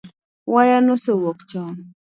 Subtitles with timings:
[0.53, 1.75] Waya nosewuok chon